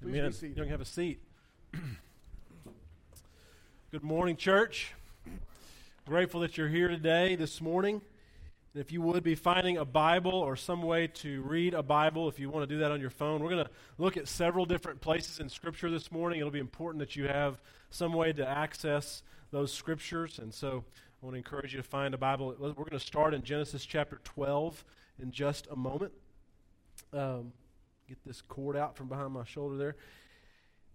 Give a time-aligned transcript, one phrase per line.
[0.00, 0.54] Please Amen.
[0.56, 1.20] You can have a seat.
[3.90, 4.94] Good morning, church.
[6.06, 8.00] Grateful that you're here today, this morning.
[8.74, 12.28] And if you would be finding a Bible or some way to read a Bible,
[12.28, 14.66] if you want to do that on your phone, we're going to look at several
[14.66, 16.38] different places in Scripture this morning.
[16.38, 17.60] It'll be important that you have
[17.90, 20.38] some way to access those Scriptures.
[20.38, 20.84] And so
[21.20, 22.54] I want to encourage you to find a Bible.
[22.56, 24.84] We're going to start in Genesis chapter 12
[25.20, 26.12] in just a moment.
[27.12, 27.52] Um,
[28.08, 29.94] get this cord out from behind my shoulder there.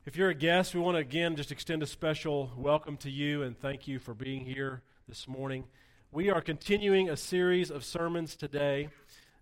[0.04, 3.44] If you're a guest, we want to again just extend a special welcome to you
[3.44, 5.66] and thank you for being here this morning.
[6.12, 8.90] We are continuing a series of sermons today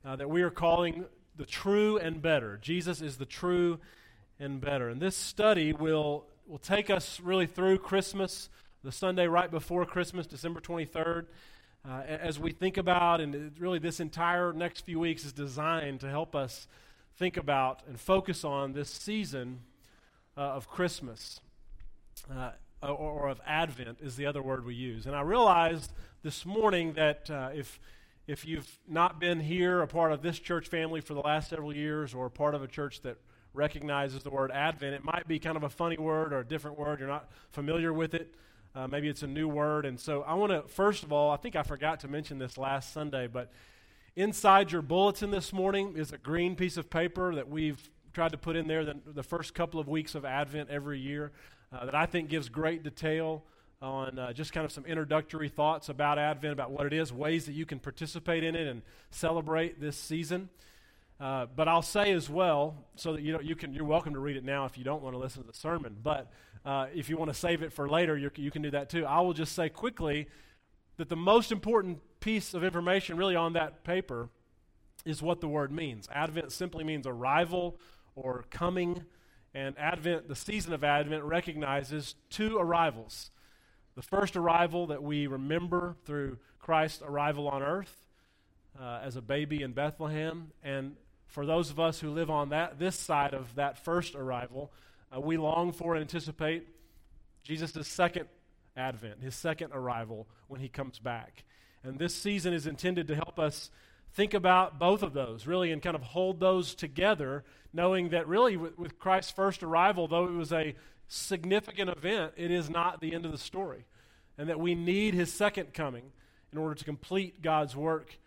[0.04, 1.06] uh, that we are calling
[1.38, 2.60] The True and Better.
[2.62, 3.80] Jesus is the true
[4.38, 4.90] and better.
[4.90, 8.50] And this study will, will take us really through Christmas,
[8.84, 11.28] the Sunday right before Christmas, December 23rd.
[11.88, 16.10] Uh, as we think about, and really this entire next few weeks is designed to
[16.10, 16.68] help us
[17.18, 19.62] think about and focus on this season
[20.38, 21.40] uh, of Christmas.
[22.30, 22.52] Uh,
[22.84, 25.06] or, or, of Advent is the other word we use.
[25.06, 25.92] And I realized
[26.24, 27.80] this morning that uh, if,
[28.28, 31.76] if you've not been here, a part of this church family for the last several
[31.76, 33.18] years, or part of a church that
[33.54, 36.80] recognizes the word Advent, it might be kind of a funny word or a different
[36.80, 37.00] word.
[37.00, 38.34] You're not familiar with it.
[38.74, 39.86] Uh, maybe it's a new word.
[39.86, 42.58] And so I want to, first of all, I think I forgot to mention this
[42.58, 43.52] last Sunday, but
[44.16, 48.38] inside your bulletin this morning is a green piece of paper that we've tried to
[48.38, 51.32] put in there the, the first couple of weeks of Advent every year
[51.72, 53.44] uh, that I think gives great detail
[53.82, 57.46] on uh, just kind of some introductory thoughts about Advent, about what it is, ways
[57.46, 60.50] that you can participate in it and celebrate this season.
[61.20, 64.20] Uh, but I'll say as well, so that you know, you can, you're welcome to
[64.20, 65.96] read it now if you don't want to listen to the sermon.
[66.04, 66.32] But
[66.66, 69.06] uh, if you want to save it for later, you can do that too.
[69.06, 70.28] I will just say quickly
[71.02, 74.30] that the most important piece of information, really, on that paper
[75.04, 76.08] is what the word means.
[76.14, 77.80] Advent simply means arrival
[78.16, 79.04] or coming.
[79.56, 83.32] And Advent, the season of Advent, recognizes two arrivals.
[83.96, 88.06] The first arrival that we remember through Christ's arrival on earth
[88.80, 90.52] uh, as a baby in Bethlehem.
[90.64, 94.72] And for those of us who live on that, this side of that first arrival,
[95.12, 96.68] uh, we long for and anticipate
[97.42, 98.28] Jesus' second
[98.76, 101.44] advent, his second arrival when he comes back.
[101.84, 103.72] And this season is intended to help us
[104.14, 107.44] think about both of those, really, and kind of hold those together,
[107.74, 110.76] knowing that really with, with, Christ's first arrival, though it was a
[111.08, 113.86] significant event, it is not the end of the story.
[114.38, 116.12] And that we need his second coming
[116.52, 118.18] in order to complete God's work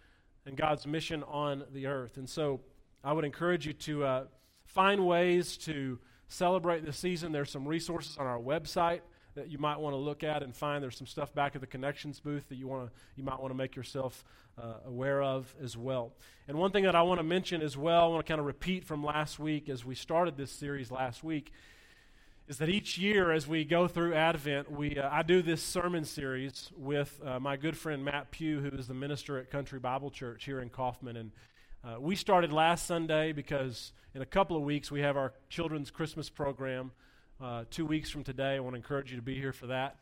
[0.46, 2.16] and God's mission on the earth.
[2.16, 2.60] And so
[3.02, 4.24] I would encourage you to uh,
[4.64, 7.32] find ways to celebrate this season.
[7.32, 9.00] There's some resources on our website
[9.34, 10.82] that you might want to look at and find.
[10.82, 13.50] There's some stuff back at the connections booth that you want to you might want
[13.50, 14.24] to make yourself
[14.60, 16.12] uh, aware of as well.
[16.48, 18.46] And one thing that I want to mention as well, I want to kind of
[18.46, 21.52] repeat from last week as we started this series last week,
[22.46, 26.04] is that each year as we go through Advent, we uh, I do this sermon
[26.04, 30.10] series with uh, my good friend Matt Pugh, who is the minister at Country Bible
[30.10, 31.32] Church here in Kaufman, and
[31.84, 35.90] uh, we started last Sunday because in a couple of weeks we have our children's
[35.90, 36.92] Christmas program.
[37.40, 39.96] Uh, two weeks from today, I want to encourage you to be here for that.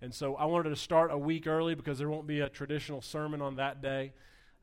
[0.00, 3.02] And so I wanted to start a week early because there won't be a traditional
[3.02, 4.12] sermon on that day.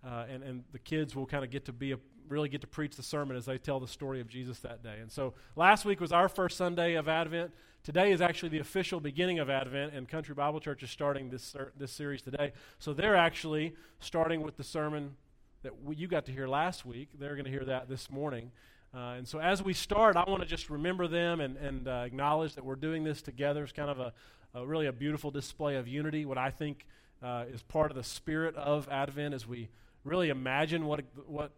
[0.06, 2.68] Uh, and, and the kids will kind of get to be a, really get to
[2.68, 4.98] preach the sermon as they tell the story of Jesus that day.
[5.00, 7.52] And so last week was our first Sunday of Advent.
[7.84, 11.56] Today is actually the official beginning of Advent, and Country Bible Church is starting this,
[11.78, 12.52] this series today.
[12.80, 15.16] So they're actually starting with the sermon
[15.64, 17.10] that we, you got to hear last week.
[17.18, 18.52] They're going to hear that this morning.
[18.97, 22.03] Uh, and so as we start, I want to just remember them and, and uh,
[22.03, 23.62] acknowledge that we're doing this together.
[23.62, 24.13] It's kind of a,
[24.56, 26.88] a really a beautiful display of unity, what I think
[27.22, 29.69] uh, is part of the spirit of Advent as we
[30.03, 31.52] really imagine what, what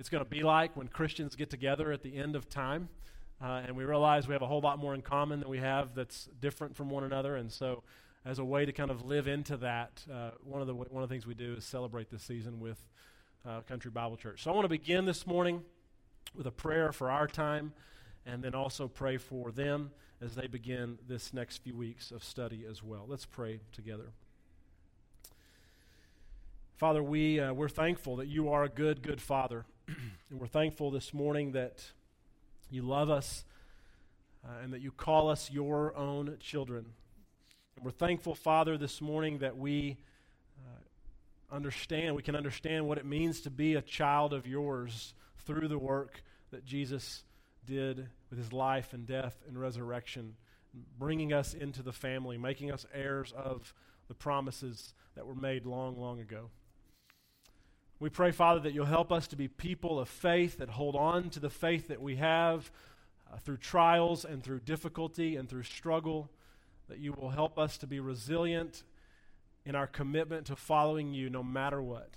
[0.00, 2.88] it's going to be like when Christians get together at the end of time.
[3.40, 5.94] Uh, and we realize we have a whole lot more in common than we have
[5.94, 7.36] that's different from one another.
[7.36, 7.84] And so,
[8.24, 11.08] as a way to kind of live into that, uh, one, of the, one of
[11.08, 12.78] the things we do is celebrate this season with
[13.46, 14.42] uh, Country Bible Church.
[14.42, 15.62] So, I want to begin this morning
[16.34, 17.72] with a prayer for our time
[18.24, 19.90] and then also pray for them
[20.20, 23.04] as they begin this next few weeks of study as well.
[23.08, 24.12] Let's pray together.
[26.76, 29.64] Father, we, uh, we're thankful that you are a good, good Father.
[29.86, 31.84] and we're thankful this morning that
[32.70, 33.44] you love us
[34.44, 36.86] uh, and that you call us your own children.
[37.76, 39.96] And we're thankful, Father, this morning that we
[40.58, 45.14] uh, understand, we can understand what it means to be a child of yours
[45.46, 47.24] through the work that Jesus
[47.66, 50.34] did with his life and death and resurrection,
[50.98, 53.74] bringing us into the family, making us heirs of
[54.08, 56.50] the promises that were made long, long ago.
[58.00, 61.30] We pray, Father, that you'll help us to be people of faith that hold on
[61.30, 62.70] to the faith that we have,
[63.32, 66.28] uh, through trials and through difficulty and through struggle,
[66.88, 68.82] that you will help us to be resilient
[69.64, 72.10] in our commitment to following you no matter what.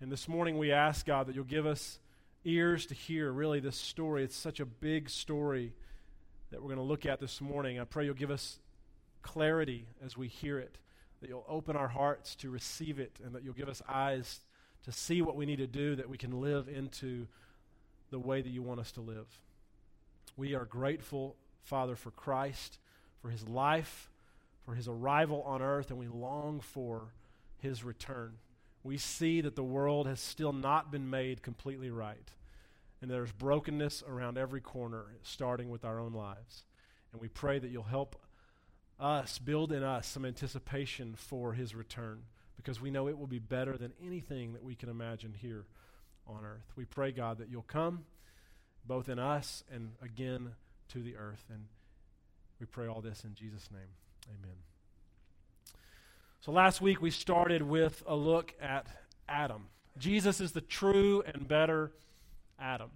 [0.00, 1.98] And this morning we ask, God, that you'll give us
[2.44, 4.24] ears to hear really this story.
[4.24, 5.72] It's such a big story
[6.50, 7.80] that we're going to look at this morning.
[7.80, 8.58] I pray you'll give us
[9.22, 10.78] clarity as we hear it,
[11.20, 14.40] that you'll open our hearts to receive it, and that you'll give us eyes
[14.84, 17.26] to see what we need to do that we can live into
[18.10, 19.26] the way that you want us to live.
[20.36, 22.78] We are grateful, Father, for Christ,
[23.20, 24.10] for his life,
[24.64, 27.12] for his arrival on earth, and we long for
[27.58, 28.32] his return.
[28.84, 32.30] We see that the world has still not been made completely right.
[33.00, 36.64] And there's brokenness around every corner, starting with our own lives.
[37.12, 38.16] And we pray that you'll help
[38.98, 42.22] us, build in us some anticipation for his return,
[42.56, 45.64] because we know it will be better than anything that we can imagine here
[46.26, 46.72] on earth.
[46.76, 48.04] We pray, God, that you'll come
[48.86, 50.52] both in us and again
[50.88, 51.44] to the earth.
[51.52, 51.66] And
[52.60, 53.90] we pray all this in Jesus' name.
[54.28, 54.71] Amen.
[56.42, 58.88] So last week we started with a look at
[59.28, 59.68] Adam.
[59.96, 61.92] Jesus is the true and better
[62.58, 62.90] Adam.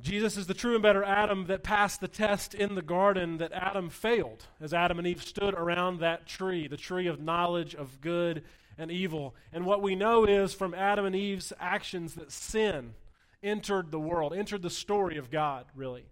[0.00, 3.50] Jesus is the true and better Adam that passed the test in the garden that
[3.52, 8.00] Adam failed as Adam and Eve stood around that tree, the tree of knowledge of
[8.00, 8.44] good
[8.78, 9.34] and evil.
[9.52, 12.94] And what we know is from Adam and Eve's actions that sin
[13.42, 16.04] entered the world, entered the story of God, really.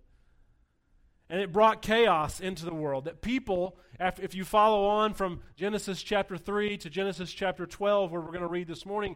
[1.31, 3.05] And it brought chaos into the world.
[3.05, 8.21] That people, if you follow on from Genesis chapter 3 to Genesis chapter 12, where
[8.21, 9.15] we're going to read this morning,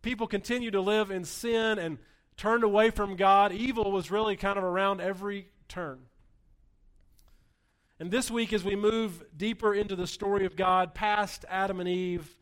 [0.00, 1.98] people continue to live in sin and
[2.38, 3.52] turned away from God.
[3.52, 5.98] Evil was really kind of around every turn.
[8.00, 11.88] And this week, as we move deeper into the story of God, past Adam and
[11.88, 12.38] Eve,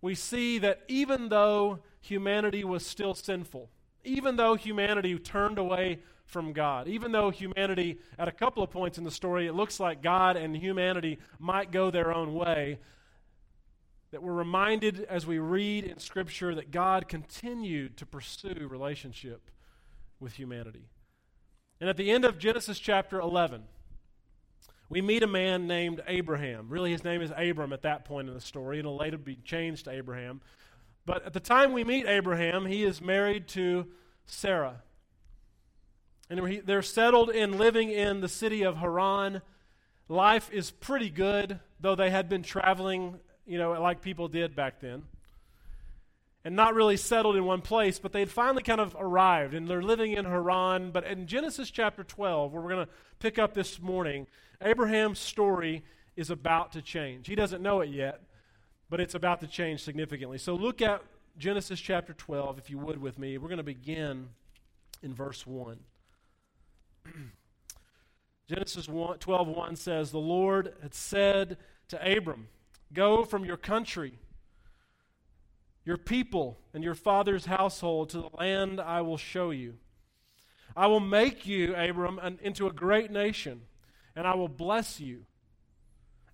[0.00, 3.70] we see that even though humanity was still sinful,
[4.02, 6.00] even though humanity turned away
[6.32, 9.78] from God, even though humanity, at a couple of points in the story, it looks
[9.78, 12.78] like God and humanity might go their own way,
[14.10, 19.50] that we're reminded as we read in Scripture that God continued to pursue relationship
[20.20, 20.88] with humanity.
[21.80, 23.62] And at the end of Genesis chapter 11,
[24.88, 26.68] we meet a man named Abraham.
[26.68, 28.78] Really, his name is Abram at that point in the story.
[28.78, 30.42] It'll later be changed to Abraham.
[31.06, 33.86] But at the time we meet Abraham, he is married to
[34.26, 34.82] Sarah.
[36.32, 39.42] And they're settled in living in the city of Haran.
[40.08, 44.80] Life is pretty good, though they had been traveling, you know, like people did back
[44.80, 45.02] then.
[46.42, 49.68] And not really settled in one place, but they had finally kind of arrived and
[49.68, 50.90] they're living in Haran.
[50.90, 54.26] But in Genesis chapter 12, where we're going to pick up this morning,
[54.62, 55.84] Abraham's story
[56.16, 57.26] is about to change.
[57.26, 58.22] He doesn't know it yet,
[58.88, 60.38] but it's about to change significantly.
[60.38, 61.02] So look at
[61.36, 63.36] Genesis chapter 12, if you would, with me.
[63.36, 64.30] We're going to begin
[65.02, 65.78] in verse 1.
[68.48, 71.56] Genesis 1, 12 1 says, The Lord had said
[71.88, 72.48] to Abram,
[72.92, 74.18] Go from your country,
[75.84, 79.74] your people, and your father's household to the land I will show you.
[80.76, 83.62] I will make you, Abram, an, into a great nation,
[84.16, 85.24] and I will bless you.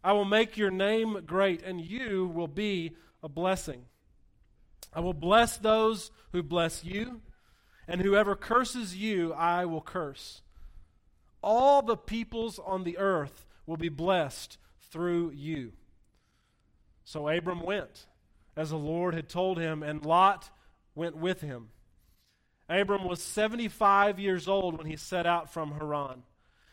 [0.02, 3.84] I will make your name great, and you will be a blessing.
[4.92, 7.20] I will bless those who bless you,
[7.86, 10.42] and whoever curses you, I will curse.
[11.42, 14.59] All the peoples on the earth will be blessed
[14.90, 15.73] through you.
[17.04, 18.07] So Abram went,
[18.57, 20.50] as the Lord had told him, and Lot
[20.95, 21.68] went with him.
[22.68, 26.23] Abram was 75 years old when he set out from Haran.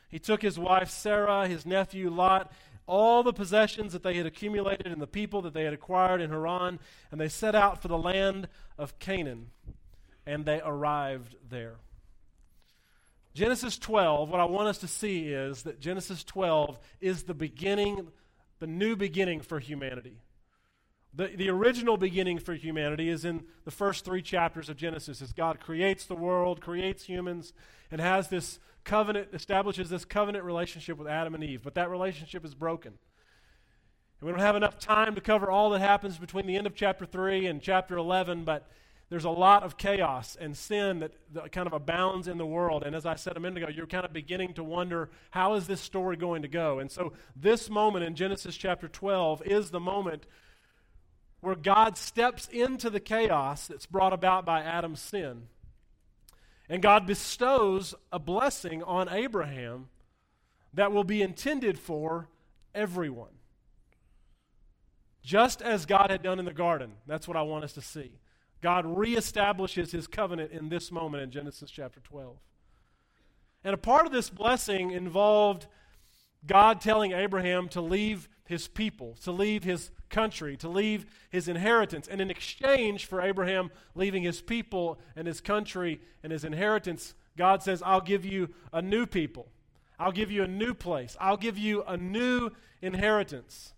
[0.09, 2.51] He took his wife Sarah, his nephew Lot,
[2.87, 6.29] all the possessions that they had accumulated and the people that they had acquired in
[6.29, 6.79] Haran,
[7.11, 9.51] and they set out for the land of Canaan,
[10.25, 11.75] and they arrived there.
[13.35, 18.07] Genesis 12, what I want us to see is that Genesis 12 is the beginning,
[18.59, 20.21] the new beginning for humanity.
[21.13, 25.33] The, the original beginning for humanity is in the first three chapters of Genesis as
[25.33, 27.51] God creates the world, creates humans,
[27.91, 32.45] and has this covenant, establishes this covenant relationship with Adam and Eve, but that relationship
[32.45, 32.93] is broken.
[34.21, 36.73] And we don't have enough time to cover all that happens between the end of
[36.73, 38.69] chapter 3 and chapter 11, but
[39.09, 42.83] there's a lot of chaos and sin that, that, kind of abounds in the world.
[42.83, 45.67] And as I said a minute ago, you're kind of beginning to wonder how is
[45.67, 46.79] this story going to go?
[46.79, 50.25] And so this moment in Genesis chapter 12 is the moment
[51.41, 55.43] where God steps into the chaos that's brought about by Adam's sin
[56.69, 59.89] and God bestows a blessing on Abraham
[60.73, 62.27] that will be intended for
[62.73, 63.29] everyone.
[65.23, 66.93] Just as God had done in the garden.
[67.07, 68.11] That's what I want us to see.
[68.61, 72.37] God reestablishes his covenant in this moment in Genesis chapter 12.
[73.63, 75.67] And a part of this blessing involved
[76.45, 82.07] God telling Abraham to leave his people, to leave his country, to leave his inheritance.
[82.07, 87.63] And in exchange for Abraham leaving his people and his country and his inheritance, God
[87.63, 89.47] says, I'll give you a new people.
[89.97, 91.17] I'll give you a new place.
[91.19, 93.73] I'll give you a new inheritance.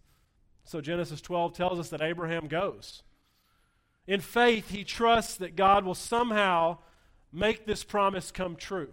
[0.65, 3.03] So Genesis 12 tells us that Abraham goes.
[4.07, 6.77] In faith, he trusts that God will somehow
[7.33, 8.89] make this promise come true.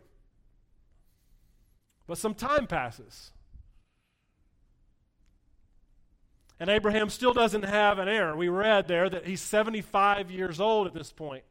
[2.06, 3.30] But some time passes.
[6.61, 8.37] And Abraham still doesn't have an heir.
[8.37, 11.44] We read there that he's 75 years old at this point.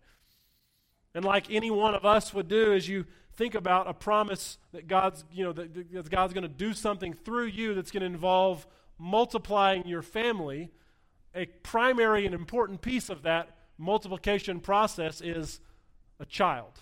[1.15, 3.05] And like any one of us would do, as you
[3.36, 7.13] think about a promise that God's, you know, that, that God's going to do something
[7.13, 8.65] through you that's going to involve
[8.98, 10.72] multiplying your family,
[11.36, 15.60] a primary and important piece of that multiplication process is
[16.20, 16.80] a child.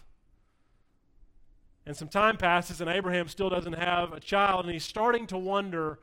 [1.85, 5.37] And some time passes, and Abraham still doesn't have a child, and he's starting to
[5.37, 5.99] wonder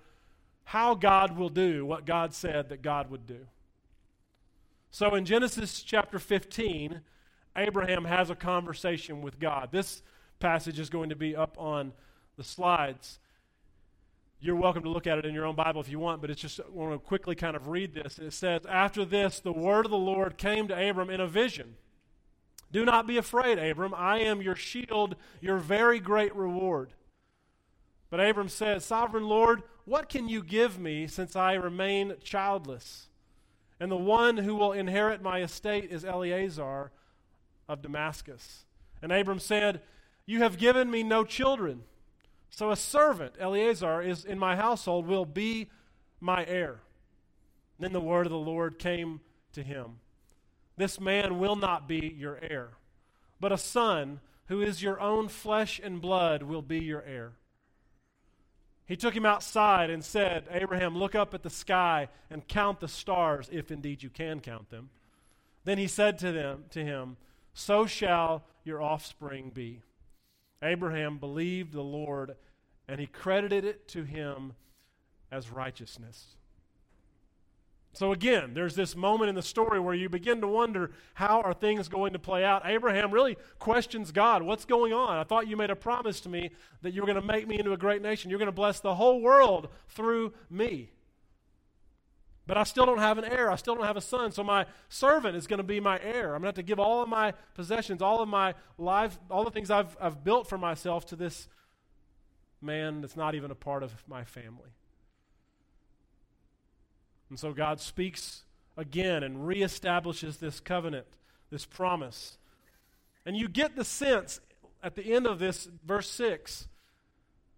[0.64, 3.46] how God will do what God said that God would do.
[4.90, 7.00] So in Genesis chapter 15,
[7.56, 9.68] Abraham has a conversation with God.
[9.70, 10.02] This
[10.40, 11.92] passage is going to be up on
[12.36, 13.18] the slides.
[14.40, 16.40] You're welcome to look at it in your own Bible if you want, but it's
[16.40, 18.20] just I want to quickly kind of read this.
[18.20, 21.74] It says, After this, the word of the Lord came to Abram in a vision.
[22.70, 23.92] Do not be afraid, Abram.
[23.96, 26.92] I am your shield, your very great reward.
[28.10, 33.08] But Abram said, Sovereign Lord, what can you give me since I remain childless?
[33.80, 36.92] And the one who will inherit my estate is Eliezer
[37.68, 38.66] of Damascus.
[39.02, 39.80] And Abram said,
[40.26, 41.82] You have given me no children.
[42.50, 45.70] So a servant, Eliezer, is in my household, will be
[46.20, 46.80] my heir.
[47.78, 49.20] Then the word of the Lord came
[49.52, 50.00] to him
[50.76, 52.70] This man will not be your heir,
[53.40, 57.32] but a son who is your own flesh and blood will be your heir.
[58.86, 62.88] He took him outside and said, Abraham, look up at the sky and count the
[62.88, 64.88] stars, if indeed you can count them.
[65.64, 67.18] Then he said to them to him,
[67.52, 69.82] So shall your offspring be.
[70.62, 72.34] Abraham believed the Lord,
[72.88, 74.54] and he credited it to him
[75.30, 76.36] as righteousness.
[77.92, 81.52] So again, there's this moment in the story where you begin to wonder how are
[81.52, 82.62] things going to play out.
[82.64, 84.42] Abraham really questions God.
[84.42, 85.16] What's going on?
[85.16, 86.50] I thought you made a promise to me
[86.82, 88.30] that you were going to make me into a great nation.
[88.30, 90.90] You're going to bless the whole world through me.
[92.48, 93.50] But I still don't have an heir.
[93.50, 94.32] I still don't have a son.
[94.32, 96.34] So my servant is going to be my heir.
[96.34, 99.44] I'm going to have to give all of my possessions, all of my life, all
[99.44, 101.46] the things I've, I've built for myself to this
[102.62, 104.70] man that's not even a part of my family.
[107.28, 108.44] And so God speaks
[108.78, 111.06] again and reestablishes this covenant,
[111.50, 112.38] this promise.
[113.26, 114.40] And you get the sense
[114.82, 116.66] at the end of this, verse 6,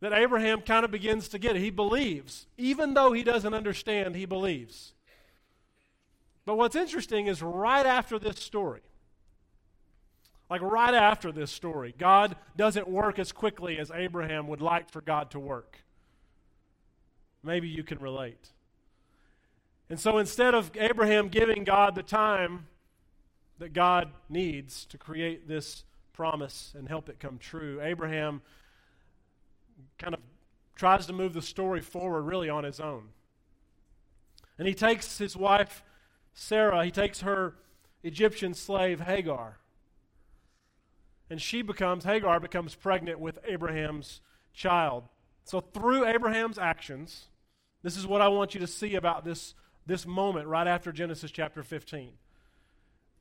[0.00, 1.61] that Abraham kind of begins to get it.
[1.61, 2.47] He believes.
[2.57, 4.92] Even though he doesn't understand, he believes.
[6.47, 8.80] But what's interesting is right after this story,
[10.49, 15.00] like right after this story, God doesn't work as quickly as Abraham would like for
[15.00, 15.76] God to work.
[17.42, 18.50] Maybe you can relate.
[19.90, 22.66] And so instead of Abraham giving God the time
[23.59, 28.40] that God needs to create this promise and help it come true, Abraham
[29.99, 30.20] kind of
[30.75, 33.08] tries to move the story forward really on his own.
[34.58, 35.82] And he takes his wife,
[36.32, 37.54] Sarah, he takes her
[38.02, 39.58] Egyptian slave, Hagar.
[41.28, 44.20] And she becomes, Hagar becomes pregnant with Abraham's
[44.52, 45.04] child.
[45.44, 47.26] So through Abraham's actions,
[47.82, 49.54] this is what I want you to see about this
[49.87, 52.12] this moment right after Genesis chapter 15.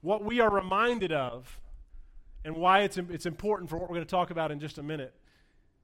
[0.02, 1.60] What we are reminded of,
[2.46, 4.84] and why it's, it's important for what we're going to talk about in just a
[4.84, 5.14] minute,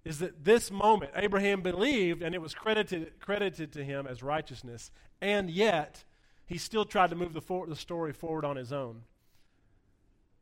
[0.06, 4.92] is that this moment, Abraham believed, and it was credited, credited to him as righteousness,
[5.20, 6.06] and yet
[6.46, 9.02] he still tried to move the, for, the story forward on his own.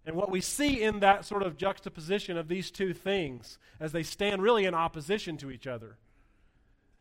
[0.05, 4.03] And what we see in that sort of juxtaposition of these two things, as they
[4.03, 5.97] stand really in opposition to each other,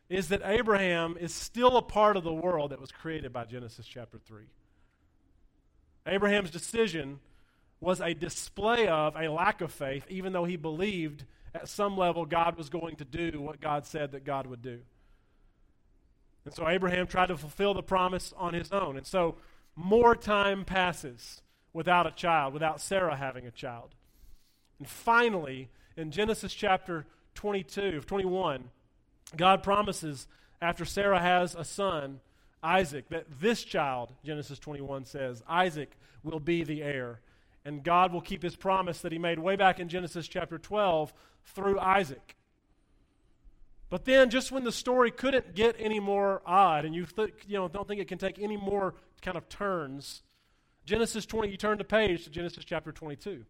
[0.08, 3.86] is that Abraham is still a part of the world that was created by Genesis
[3.86, 4.44] chapter 3.
[6.06, 7.18] Abraham's decision
[7.82, 12.24] was a display of a lack of faith, even though he believed at some level
[12.24, 14.78] God was going to do what God said that God would do.
[16.44, 18.96] And so Abraham tried to fulfill the promise on his own.
[18.96, 19.34] And so
[19.74, 23.96] more time passes without a child, without Sarah having a child.
[24.78, 28.70] And finally, in Genesis chapter 22, 21,
[29.36, 30.28] God promises
[30.60, 32.20] after Sarah has a son,
[32.62, 35.90] Isaac, that this child, Genesis 21 says, Isaac
[36.22, 37.18] will be the heir.
[37.64, 41.12] And God will keep his promise that he made way back in Genesis chapter 12
[41.44, 42.36] through Isaac.
[43.88, 47.58] But then, just when the story couldn't get any more odd, and you, th- you
[47.58, 50.22] know, don't think it can take any more kind of turns,
[50.86, 53.44] Genesis 20, you turn the page to Genesis chapter 22.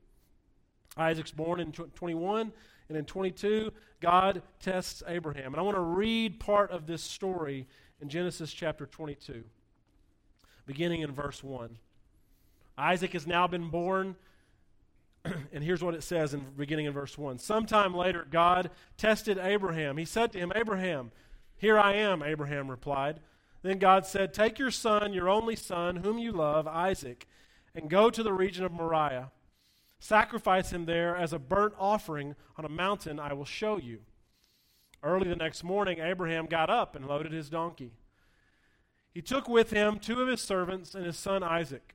[0.96, 2.52] Isaac's born in 21,
[2.88, 5.54] and in 22, God tests Abraham.
[5.54, 7.66] And I want to read part of this story
[8.00, 9.44] in Genesis chapter 22,
[10.66, 11.78] beginning in verse 1.
[12.82, 14.16] Isaac has now been born,
[15.24, 17.38] and here's what it says in beginning in verse 1.
[17.38, 19.96] Sometime later, God tested Abraham.
[19.96, 21.12] He said to him, Abraham,
[21.56, 23.20] here I am, Abraham replied.
[23.62, 27.28] Then God said, Take your son, your only son, whom you love, Isaac,
[27.72, 29.30] and go to the region of Moriah.
[30.00, 34.00] Sacrifice him there as a burnt offering on a mountain I will show you.
[35.04, 37.92] Early the next morning, Abraham got up and loaded his donkey.
[39.14, 41.94] He took with him two of his servants and his son Isaac.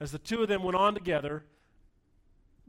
[0.00, 1.44] As the two of them went on together,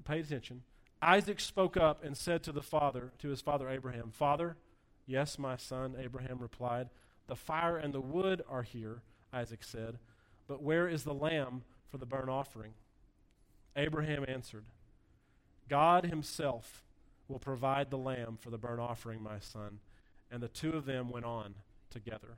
[0.03, 0.63] pay attention.
[1.01, 4.57] Isaac spoke up and said to the father, to his father Abraham, Father,
[5.05, 6.89] yes, my son, Abraham replied.
[7.27, 9.99] The fire and the wood are here, Isaac said,
[10.47, 12.73] but where is the lamb for the burnt offering?
[13.75, 14.65] Abraham answered,
[15.69, 16.83] God himself
[17.27, 19.79] will provide the lamb for the burnt offering, my son.
[20.31, 21.53] And the two of them went on
[21.91, 22.37] together.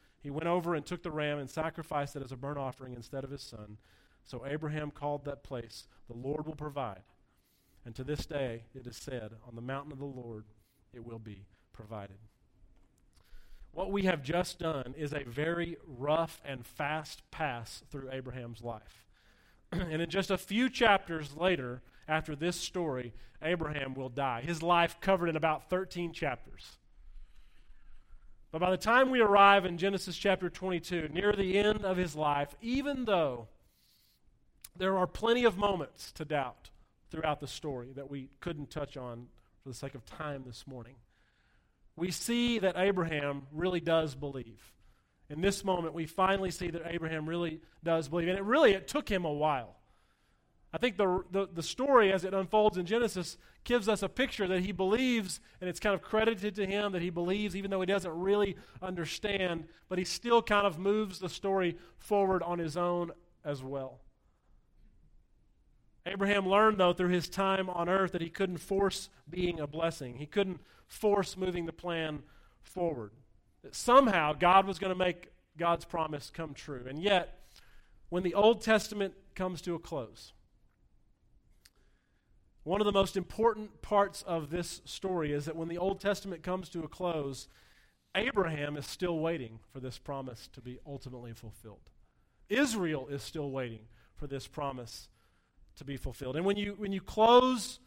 [0.21, 3.23] He went over and took the ram and sacrificed it as a burnt offering instead
[3.23, 3.77] of his son.
[4.23, 7.01] So Abraham called that place, The Lord will provide.
[7.85, 10.45] And to this day it is said, On the mountain of the Lord
[10.93, 12.17] it will be provided.
[13.71, 19.07] What we have just done is a very rough and fast pass through Abraham's life.
[19.71, 24.41] and in just a few chapters later, after this story, Abraham will die.
[24.41, 26.77] His life covered in about 13 chapters.
[28.51, 32.15] But by the time we arrive in Genesis chapter 22, near the end of his
[32.15, 33.47] life, even though
[34.75, 36.69] there are plenty of moments to doubt
[37.09, 39.27] throughout the story that we couldn't touch on
[39.63, 40.95] for the sake of time this morning,
[41.95, 44.73] we see that Abraham really does believe.
[45.29, 48.27] In this moment, we finally see that Abraham really does believe.
[48.27, 49.77] And it really, it took him a while.
[50.73, 54.47] I think the, the, the, story as it unfolds in Genesis gives us a picture
[54.47, 57.81] that he believes, and it's kind of credited to him that he believes, even though
[57.81, 62.77] he doesn't really understand, but he still kind of moves the story forward on his
[62.77, 63.11] own
[63.43, 63.99] as well.
[66.05, 70.17] Abraham learned, though, through his time on earth that he couldn't force being a blessing.
[70.17, 72.23] He couldn't force moving the plan
[72.63, 73.11] forward.
[73.63, 76.85] That somehow God was going to make God's promise come true.
[76.87, 77.39] And yet,
[78.09, 80.33] when the Old Testament comes to a close,
[82.63, 86.43] one of the most important parts of this story is that when the Old Testament
[86.43, 87.47] comes to a close,
[88.15, 91.89] Abraham is still waiting for this promise to be ultimately fulfilled.
[92.49, 95.09] Israel is still waiting for this promise
[95.77, 96.35] to be fulfilled.
[96.35, 97.79] And when you when you close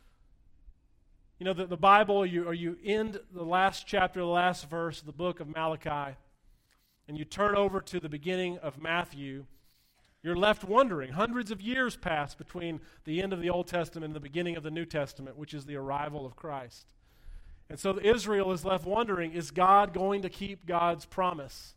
[1.39, 5.01] you know the, the Bible you or you end the last chapter, the last verse
[5.01, 6.17] of the book of Malachi,
[7.07, 9.45] and you turn over to the beginning of Matthew,
[10.25, 11.13] you're left wondering.
[11.13, 14.63] Hundreds of years pass between the end of the Old Testament and the beginning of
[14.63, 16.87] the New Testament, which is the arrival of Christ.
[17.69, 21.75] And so Israel is left wondering is God going to keep God's promise?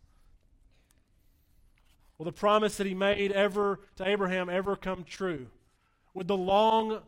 [2.18, 5.48] Will the promise that he made ever to Abraham ever come true?
[6.14, 7.02] Would the long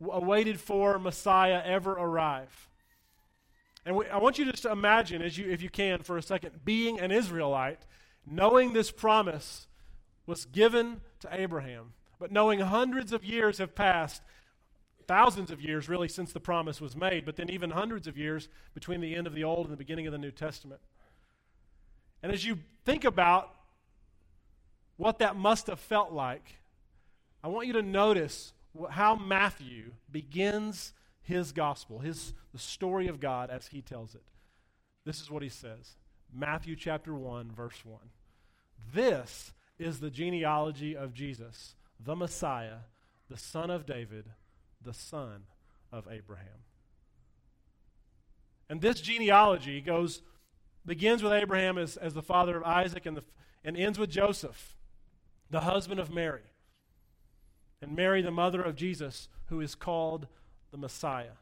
[0.00, 2.68] awaited for Messiah ever arrive?
[3.86, 6.22] And we, I want you just to imagine, as you, if you can, for a
[6.22, 7.86] second, being an Israelite,
[8.26, 9.68] knowing this promise
[10.26, 14.22] was given to Abraham, but knowing hundreds of years have passed,
[15.06, 18.48] thousands of years really since the promise was made, but then even hundreds of years
[18.72, 20.80] between the end of the Old and the beginning of the New Testament.
[22.22, 23.54] And as you think about
[24.96, 26.56] what that must have felt like,
[27.42, 28.52] I want you to notice
[28.90, 34.22] how Matthew begins his gospel, his the story of God as he tells it.
[35.04, 35.96] This is what he says.
[36.32, 37.98] Matthew chapter 1 verse 1.
[38.94, 42.78] This is the genealogy of Jesus, the Messiah,
[43.28, 44.26] the son of David,
[44.82, 45.44] the son
[45.92, 46.64] of Abraham.
[48.68, 50.22] And this genealogy goes
[50.86, 53.24] begins with Abraham as, as the father of Isaac and, the,
[53.64, 54.76] and ends with Joseph,
[55.50, 56.42] the husband of Mary.
[57.80, 60.26] And Mary, the mother of Jesus, who is called
[60.70, 61.38] the Messiah.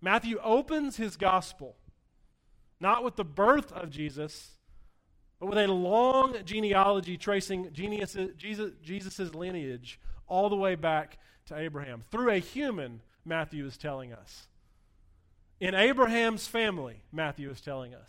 [0.00, 1.76] Matthew opens his gospel
[2.78, 4.55] not with the birth of Jesus,
[5.38, 8.32] but with a long genealogy tracing Jesus'
[8.82, 12.02] Jesus' lineage all the way back to Abraham.
[12.10, 14.48] Through a human, Matthew is telling us.
[15.60, 18.08] In Abraham's family, Matthew is telling us,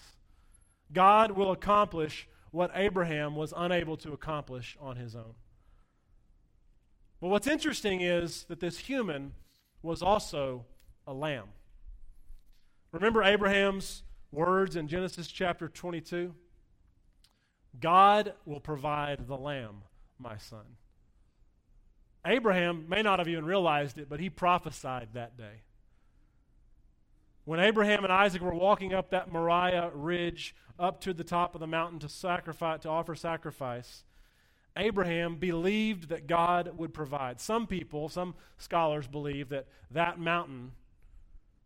[0.91, 5.35] God will accomplish what Abraham was unable to accomplish on his own.
[7.21, 9.33] But what's interesting is that this human
[9.81, 10.65] was also
[11.05, 11.47] a lamb.
[12.91, 16.33] Remember Abraham's words in Genesis chapter 22?
[17.79, 19.83] God will provide the lamb,
[20.19, 20.65] my son.
[22.25, 25.61] Abraham may not have even realized it, but he prophesied that day.
[27.45, 31.61] When Abraham and Isaac were walking up that Moriah ridge up to the top of
[31.61, 34.03] the mountain to sacrifice to offer sacrifice,
[34.75, 37.39] Abraham believed that God would provide.
[37.39, 40.73] Some people, some scholars believe that that mountain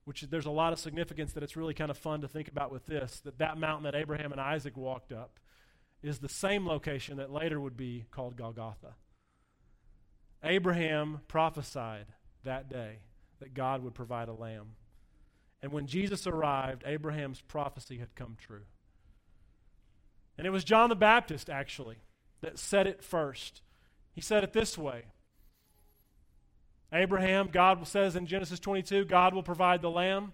[0.06, 2.72] which there's a lot of significance that it's really kind of fun to think about
[2.72, 5.40] with this that that mountain that Abraham and Isaac walked up
[6.02, 8.96] is the same location that later would be called Golgotha.
[10.44, 12.08] Abraham prophesied
[12.44, 13.00] that day
[13.40, 14.76] that God would provide a lamb.
[15.62, 18.64] And when Jesus arrived, Abraham's prophecy had come true.
[20.38, 21.98] And it was John the Baptist, actually,
[22.42, 23.62] that said it first.
[24.14, 25.04] He said it this way
[26.92, 30.34] Abraham, God says in Genesis 22, God will provide the lamb.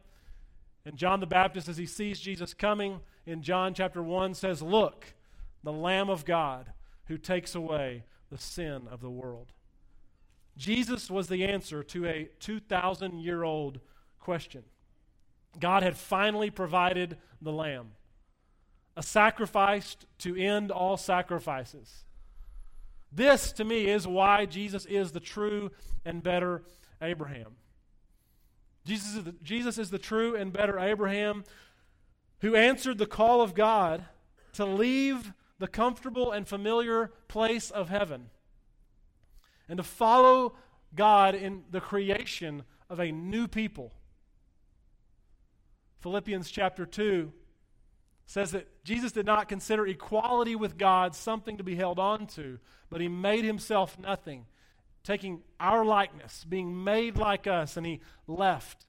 [0.85, 5.13] And John the Baptist, as he sees Jesus coming in John chapter 1, says, Look,
[5.63, 6.71] the Lamb of God
[7.05, 9.51] who takes away the sin of the world.
[10.57, 13.79] Jesus was the answer to a 2,000 year old
[14.19, 14.63] question.
[15.59, 17.91] God had finally provided the Lamb,
[18.95, 22.03] a sacrifice to end all sacrifices.
[23.11, 25.71] This, to me, is why Jesus is the true
[26.03, 26.63] and better
[27.01, 27.55] Abraham.
[28.85, 31.43] Jesus is, the, Jesus is the true and better Abraham
[32.41, 34.05] who answered the call of God
[34.53, 38.29] to leave the comfortable and familiar place of heaven
[39.67, 40.55] and to follow
[40.95, 43.93] God in the creation of a new people.
[45.99, 47.31] Philippians chapter 2
[48.25, 52.59] says that Jesus did not consider equality with God something to be held on to,
[52.89, 54.45] but he made himself nothing,
[55.03, 58.85] taking our likeness, being made like us, and he left.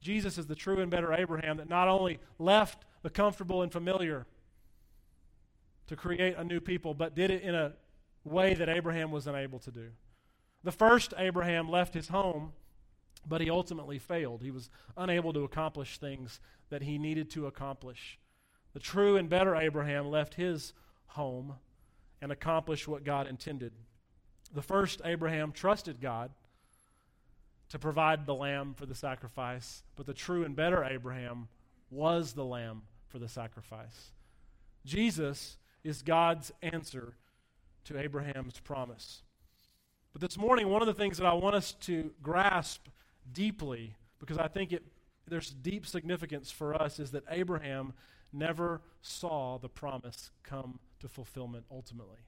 [0.00, 4.26] Jesus is the true and better Abraham that not only left the comfortable and familiar
[5.90, 7.74] to create a new people, but did it in a
[8.24, 9.90] way that Abraham was unable to do.
[10.64, 12.52] The first Abraham left his home
[13.26, 14.42] but he ultimately failed.
[14.42, 18.18] He was unable to accomplish things that he needed to accomplish.
[18.72, 20.72] The true and better Abraham left his
[21.08, 21.54] home
[22.22, 23.72] and accomplished what God intended.
[24.54, 26.30] The first Abraham trusted God
[27.68, 31.48] to provide the lamb for the sacrifice, but the true and better Abraham
[31.90, 34.12] was the lamb for the sacrifice.
[34.84, 37.14] Jesus is God's answer
[37.84, 39.22] to Abraham's promise.
[40.12, 42.86] But this morning, one of the things that I want us to grasp
[43.32, 44.84] deeply because I think it,
[45.26, 47.94] there's deep significance for us is that Abraham
[48.32, 52.18] never saw the promise come to fulfillment ultimately.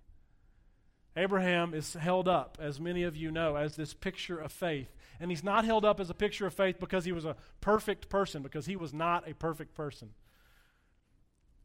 [1.15, 4.89] Abraham is held up, as many of you know, as this picture of faith.
[5.21, 8.09] And he's not held up as a picture of faith because he was a perfect
[8.09, 10.11] person, because he was not a perfect person.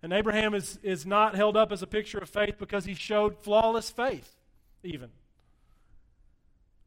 [0.04, 3.38] And Abraham is, is not held up as a picture of faith because he showed
[3.40, 4.36] flawless faith,
[4.84, 5.10] even.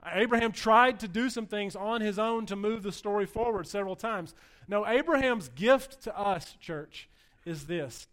[0.07, 3.97] Abraham tried to do some things on his own to move the story forward several
[3.97, 4.35] times.
[4.67, 7.09] No, Abraham's gift to us, church,
[7.45, 8.07] is this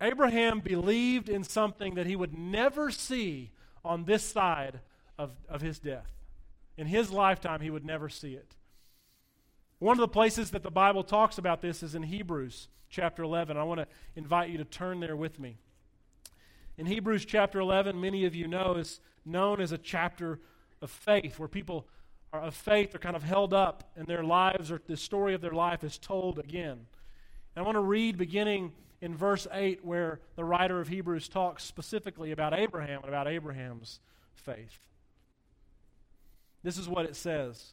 [0.00, 3.50] Abraham believed in something that he would never see
[3.84, 4.80] on this side
[5.18, 6.10] of, of his death.
[6.76, 8.56] In his lifetime, he would never see it.
[9.80, 13.56] One of the places that the Bible talks about this is in Hebrews chapter 11.
[13.56, 15.56] I want to invite you to turn there with me.
[16.76, 20.38] In Hebrews chapter 11, many of you know, is known as a chapter
[20.82, 21.86] of faith, where people
[22.30, 25.40] are of faith are kind of held up and their lives or the story of
[25.40, 26.86] their life is told again.
[27.56, 31.64] And I want to read beginning in verse 8 where the writer of Hebrews talks
[31.64, 33.98] specifically about Abraham and about Abraham's
[34.34, 34.78] faith.
[36.62, 37.72] This is what it says.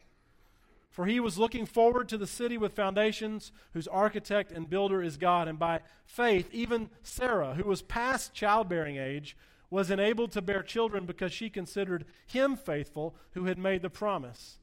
[0.91, 5.15] For he was looking forward to the city with foundations, whose architect and builder is
[5.15, 5.47] God.
[5.47, 9.37] And by faith, even Sarah, who was past childbearing age,
[9.69, 14.57] was enabled to bear children because she considered him faithful who had made the promise.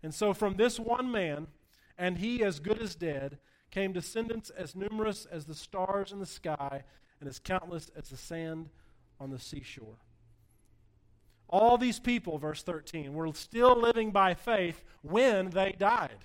[0.00, 1.48] And so from this one man,
[1.98, 3.38] and he as good as dead,
[3.72, 6.84] came descendants as numerous as the stars in the sky
[7.18, 8.68] and as countless as the sand
[9.18, 9.96] on the seashore.
[11.48, 16.24] All these people, verse 13, were still living by faith when they died.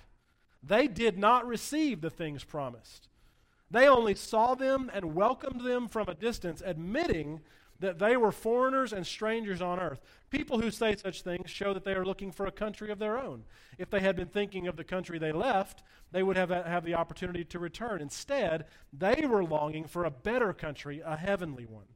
[0.62, 3.08] They did not receive the things promised.
[3.70, 7.40] They only saw them and welcomed them from a distance, admitting
[7.78, 10.00] that they were foreigners and strangers on earth.
[10.28, 13.18] People who say such things show that they are looking for a country of their
[13.18, 13.44] own.
[13.78, 16.94] If they had been thinking of the country they left, they would have, have the
[16.94, 18.02] opportunity to return.
[18.02, 21.86] Instead, they were longing for a better country, a heavenly one.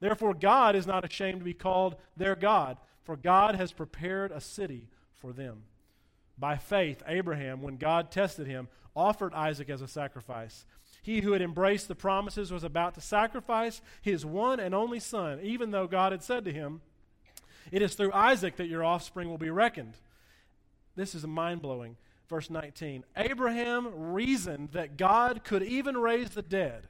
[0.00, 4.40] Therefore, God is not ashamed to be called their God, for God has prepared a
[4.40, 5.62] city for them.
[6.38, 10.64] By faith, Abraham, when God tested him, offered Isaac as a sacrifice.
[11.02, 15.40] He who had embraced the promises was about to sacrifice his one and only son,
[15.42, 16.80] even though God had said to him,
[17.70, 19.94] It is through Isaac that your offspring will be reckoned.
[20.96, 21.96] This is mind blowing.
[22.28, 26.88] Verse 19 Abraham reasoned that God could even raise the dead.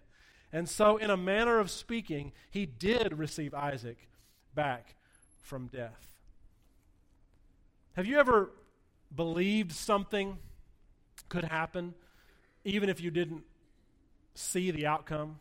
[0.53, 4.09] And so, in a manner of speaking, he did receive Isaac
[4.55, 4.97] back
[5.43, 6.15] from death.
[7.95, 8.51] Have you ever
[9.15, 10.39] believed something
[11.29, 11.95] could happen
[12.65, 13.43] even if you didn't
[14.35, 15.39] see the outcome?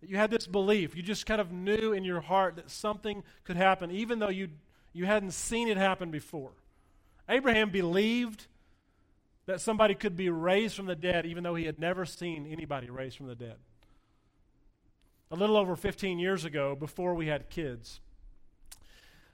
[0.00, 0.96] You had this belief.
[0.96, 4.48] You just kind of knew in your heart that something could happen even though you,
[4.92, 6.52] you hadn't seen it happen before.
[7.28, 8.46] Abraham believed
[9.46, 12.88] that somebody could be raised from the dead even though he had never seen anybody
[12.88, 13.56] raised from the dead
[15.30, 18.00] a little over 15 years ago, before we had kids,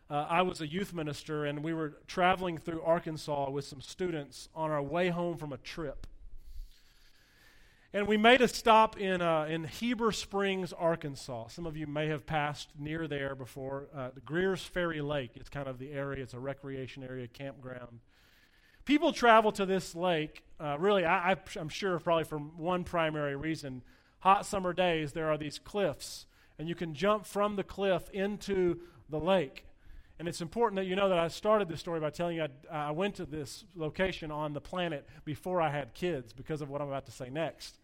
[0.08, 4.48] uh, I was a youth minister, and we were traveling through Arkansas with some students
[4.54, 6.06] on our way home from a trip.
[7.94, 11.48] And we made a stop in, uh, in Heber Springs, Arkansas.
[11.48, 13.88] Some of you may have passed near there before.
[13.94, 18.00] Uh, the Greers Ferry Lake is kind of the area, it's a recreation area, campground.
[18.86, 23.82] People travel to this lake, uh, really, I, I'm sure, probably for one primary reason
[24.22, 26.26] hot summer days, there are these cliffs,
[26.58, 28.78] and you can jump from the cliff into
[29.10, 29.64] the lake.
[30.18, 32.88] And it's important that you know that I started this story by telling you I,
[32.88, 36.80] I went to this location on the planet before I had kids because of what
[36.80, 37.80] I'm about to say next.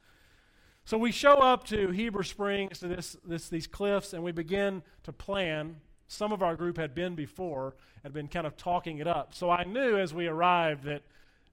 [0.84, 4.82] So we show up to Heber Springs, to this, this, these cliffs, and we begin
[5.02, 5.76] to plan.
[6.06, 7.74] Some of our group had been before,
[8.04, 9.34] had been kind of talking it up.
[9.34, 11.02] So I knew as we arrived that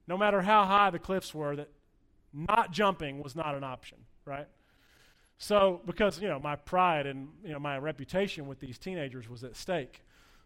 [0.07, 1.69] no matter how high the cliffs were, that
[2.31, 4.47] not jumping was not an option, right?
[5.37, 9.43] So, because, you know, my pride and, you know, my reputation with these teenagers was
[9.43, 10.01] at stake.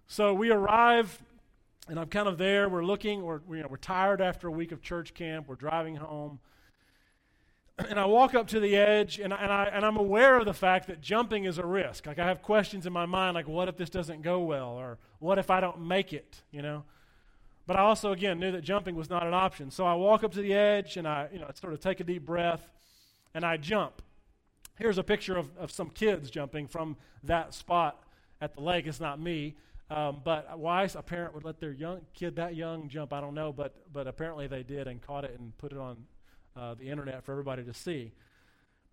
[0.07, 1.21] So we arrive,
[1.87, 2.67] and I'm kind of there.
[2.67, 5.47] We're looking, we're, you know, we're tired after a week of church camp.
[5.47, 6.39] We're driving home.
[7.87, 10.53] And I walk up to the edge, and, and, I, and I'm aware of the
[10.53, 12.07] fact that jumping is a risk.
[12.07, 14.71] Like, I have questions in my mind, like, what if this doesn't go well?
[14.71, 16.83] Or what if I don't make it, you know?
[17.67, 19.69] But I also, again, knew that jumping was not an option.
[19.71, 22.03] So I walk up to the edge, and I, you know, sort of take a
[22.03, 22.67] deep breath,
[23.33, 24.01] and I jump.
[24.79, 28.01] Here's a picture of, of some kids jumping from that spot
[28.41, 28.87] at the lake.
[28.87, 29.55] It's not me.
[29.91, 33.33] Um, but why a parent would let their young kid that young jump, I don't
[33.33, 35.97] know, but, but apparently they did and caught it and put it on
[36.55, 38.13] uh, the internet for everybody to see.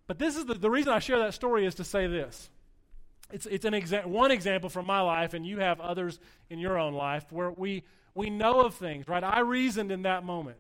[0.07, 2.49] But this is the, the reason I share that story is to say this.
[3.31, 6.19] It's, it's an exa- one example from my life, and you have others
[6.49, 9.23] in your own life where we, we know of things, right?
[9.23, 10.59] I reasoned in that moment.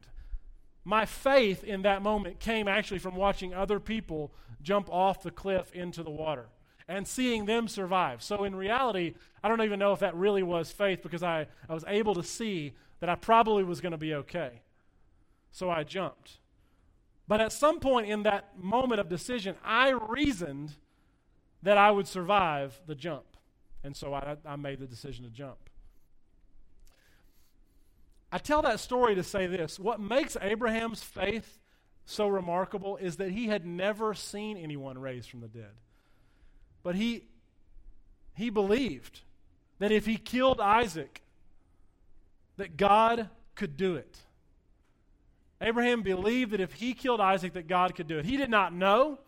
[0.86, 5.72] My faith in that moment came actually from watching other people jump off the cliff
[5.72, 6.46] into the water
[6.86, 8.22] and seeing them survive.
[8.22, 11.74] So, in reality, I don't even know if that really was faith because I, I
[11.74, 14.62] was able to see that I probably was going to be okay.
[15.50, 16.38] So I jumped.
[17.26, 20.74] But at some point in that moment of decision, I reasoned
[21.62, 23.24] that I would survive the jump.
[23.82, 25.58] And so I, I made the decision to jump.
[28.32, 31.58] I tell that story to say this what makes Abraham's faith
[32.04, 35.72] so remarkable is that he had never seen anyone raised from the dead.
[36.82, 37.24] But he,
[38.34, 39.20] he believed
[39.80, 41.22] that if he killed Isaac,
[42.56, 44.18] that God could do it.
[45.60, 48.24] Abraham believed that if he killed Isaac, that God could do it.
[48.24, 49.18] He did not know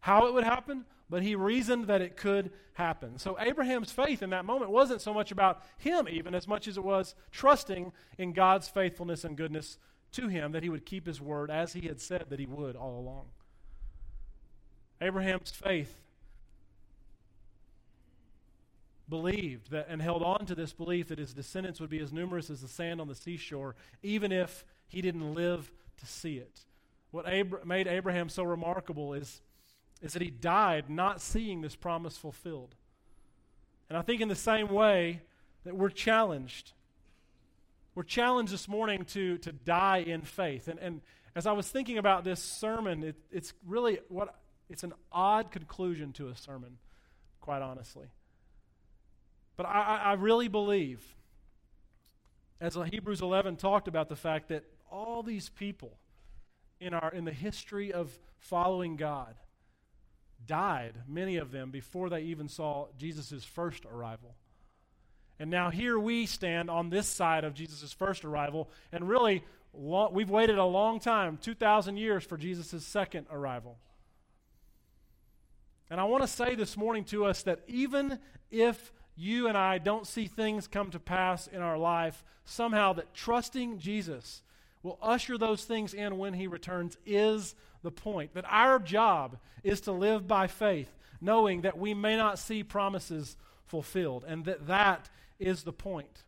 [0.00, 3.18] how it would happen, but he reasoned that it could happen.
[3.18, 6.76] So Abraham's faith in that moment wasn't so much about him, even as much as
[6.76, 9.78] it was trusting in God's faithfulness and goodness
[10.12, 12.76] to him that he would keep his word as he had said that he would
[12.76, 13.26] all along.
[15.00, 15.94] Abraham's faith
[19.08, 22.50] believed that and held on to this belief that his descendants would be as numerous
[22.50, 26.60] as the sand on the seashore, even if he didn't live to see it.
[27.10, 27.26] What
[27.66, 29.40] made Abraham so remarkable is,
[30.00, 32.74] is that he died not seeing this promise fulfilled.
[33.88, 35.22] And I think in the same way
[35.64, 36.72] that we're challenged.
[37.94, 40.68] We're challenged this morning to, to die in faith.
[40.68, 41.00] And, and
[41.34, 44.34] as I was thinking about this sermon, it, it's really what
[44.68, 46.78] it's an odd conclusion to a sermon,
[47.40, 48.06] quite honestly.
[49.56, 51.02] But I, I really believe,
[52.60, 55.98] as Hebrews 11 talked about the fact that all these people
[56.80, 59.34] in, our, in the history of following God
[60.46, 64.34] died, many of them, before they even saw Jesus' first arrival.
[65.38, 70.12] And now here we stand on this side of Jesus' first arrival, and really, long,
[70.12, 73.78] we've waited a long time 2,000 years for Jesus' second arrival.
[75.90, 78.18] And I want to say this morning to us that even
[78.50, 83.14] if you and I don't see things come to pass in our life, somehow that
[83.14, 84.42] trusting Jesus
[84.82, 88.34] will usher those things in when he returns is the point.
[88.34, 93.36] That our job is to live by faith, knowing that we may not see promises
[93.66, 96.24] fulfilled, and that that is the point.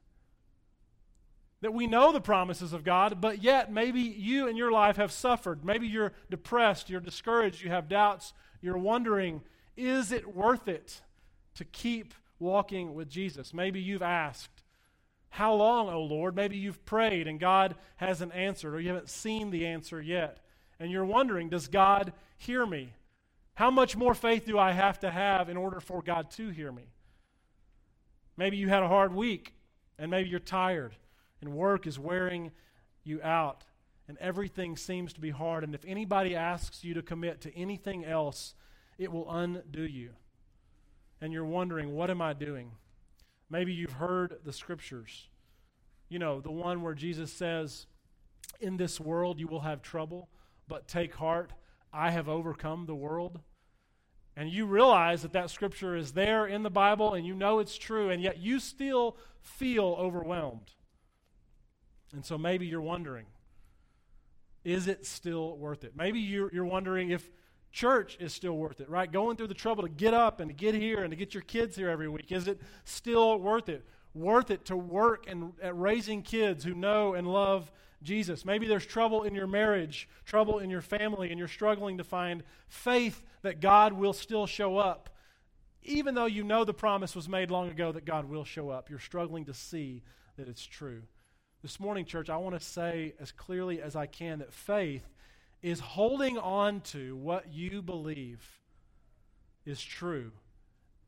[1.62, 5.12] That we know the promises of God, but yet maybe you in your life have
[5.12, 5.64] suffered.
[5.64, 8.32] Maybe you're depressed, you're discouraged, you have doubts,
[8.62, 9.42] you're wondering,
[9.76, 11.02] is it worth it
[11.54, 13.54] to keep walking with Jesus.
[13.54, 14.62] Maybe you've asked,
[15.28, 16.34] How long, O Lord?
[16.34, 20.38] Maybe you've prayed and God hasn't answered, or you haven't seen the answer yet.
[20.80, 22.94] And you're wondering, Does God hear me?
[23.54, 26.72] How much more faith do I have to have in order for God to hear
[26.72, 26.88] me?
[28.36, 29.54] Maybe you had a hard week,
[29.98, 30.96] and maybe you're tired,
[31.40, 32.50] and work is wearing
[33.04, 33.64] you out,
[34.08, 35.62] and everything seems to be hard.
[35.62, 38.54] And if anybody asks you to commit to anything else,
[38.98, 40.10] it will undo you
[41.20, 42.72] and you're wondering, what am I doing?
[43.50, 45.28] Maybe you've heard the scriptures.
[46.08, 47.86] You know, the one where Jesus says,
[48.60, 50.28] In this world you will have trouble,
[50.70, 51.52] but take heart,
[51.92, 53.40] I have overcome the world.
[54.36, 57.76] And you realize that that scripture is there in the Bible and you know it's
[57.76, 60.70] true, and yet you still feel overwhelmed.
[62.14, 63.26] And so maybe you're wondering,
[64.64, 65.92] is it still worth it?
[65.96, 67.28] Maybe you're, you're wondering if
[67.72, 69.10] church is still worth it, right?
[69.10, 71.42] Going through the trouble to get up and to get here and to get your
[71.42, 73.84] kids here every week, is it still worth it?
[74.14, 77.70] Worth it to work and at raising kids who know and love
[78.02, 78.44] Jesus.
[78.44, 82.42] Maybe there's trouble in your marriage, trouble in your family, and you're struggling to find
[82.68, 85.10] faith that God will still show up.
[85.82, 88.90] Even though you know the promise was made long ago that God will show up,
[88.90, 90.02] you're struggling to see
[90.36, 91.02] that it's true.
[91.62, 95.06] This morning, church, I want to say as clearly as I can that faith
[95.62, 98.42] is holding on to what you believe
[99.66, 100.32] is true,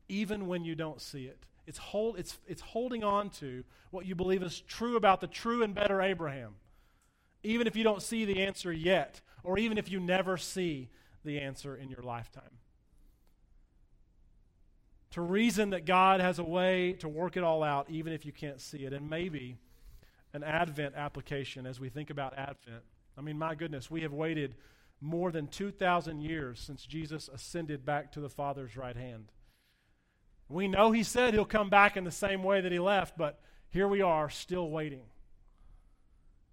[0.07, 1.39] even when you don't see it.
[1.65, 5.63] It's, hold, it's, it's holding on to what you believe is true about the true
[5.63, 6.55] and better Abraham,
[7.43, 10.89] even if you don't see the answer yet, or even if you never see
[11.23, 12.59] the answer in your lifetime.
[15.11, 18.31] To reason that God has a way to work it all out, even if you
[18.31, 18.93] can't see it.
[18.93, 19.57] And maybe
[20.33, 22.83] an Advent application as we think about Advent
[23.17, 24.55] I mean, my goodness, we have waited
[25.01, 29.31] more than 2,000 years since Jesus ascended back to the Father's right hand.
[30.49, 33.39] We know he said he'll come back in the same way that he left, but
[33.69, 35.05] here we are still waiting.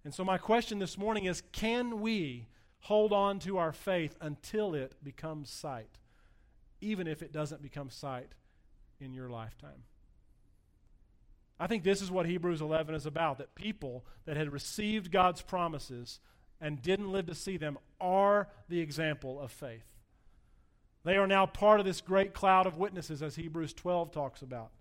[0.03, 2.47] And so, my question this morning is can we
[2.81, 5.99] hold on to our faith until it becomes sight,
[6.81, 8.33] even if it doesn't become sight
[8.99, 9.83] in your lifetime?
[11.59, 15.43] I think this is what Hebrews 11 is about that people that had received God's
[15.43, 16.19] promises
[16.59, 19.85] and didn't live to see them are the example of faith.
[21.03, 24.71] They are now part of this great cloud of witnesses, as Hebrews 12 talks about.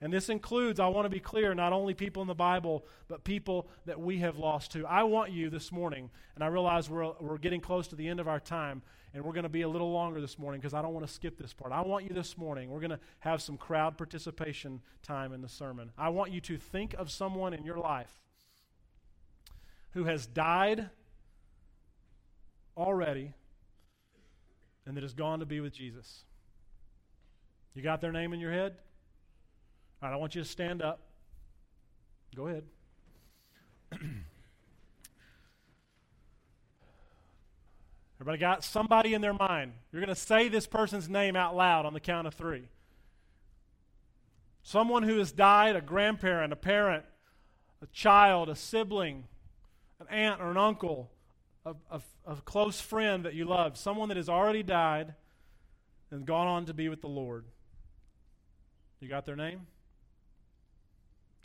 [0.00, 3.24] And this includes, I want to be clear, not only people in the Bible, but
[3.24, 4.86] people that we have lost too.
[4.86, 8.20] I want you this morning, and I realize we're, we're getting close to the end
[8.20, 8.82] of our time,
[9.14, 11.12] and we're going to be a little longer this morning because I don't want to
[11.12, 11.72] skip this part.
[11.72, 15.48] I want you this morning, we're going to have some crowd participation time in the
[15.48, 15.90] sermon.
[15.96, 18.20] I want you to think of someone in your life
[19.92, 20.90] who has died
[22.76, 23.32] already
[24.84, 26.24] and that has gone to be with Jesus.
[27.74, 28.74] You got their name in your head?
[30.02, 31.00] All right, I want you to stand up.
[32.34, 32.64] Go ahead.
[38.20, 39.72] Everybody got somebody in their mind.
[39.92, 42.64] You're going to say this person's name out loud on the count of three.
[44.62, 47.04] Someone who has died, a grandparent, a parent,
[47.82, 49.24] a child, a sibling,
[50.00, 51.10] an aunt or an uncle,
[51.64, 55.14] a, a, a close friend that you love, someone that has already died
[56.10, 57.44] and gone on to be with the Lord.
[59.00, 59.66] You got their name?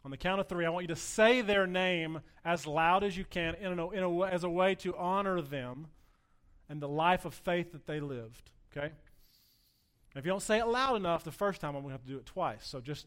[0.04, 3.16] On the count of three, I want you to say their name as loud as
[3.16, 5.88] you can in a, in a, as a way to honor them
[6.70, 8.50] and the life of faith that they lived.
[8.76, 8.92] Okay?
[10.16, 12.10] If you don't say it loud enough the first time, I'm going to have to
[12.10, 12.66] do it twice.
[12.68, 13.06] So just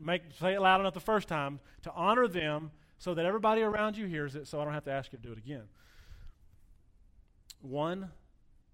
[0.00, 3.96] make say it loud enough the first time to honor them so that everybody around
[3.96, 5.64] you hears it so I don't have to ask you to do it again.
[7.60, 8.10] One,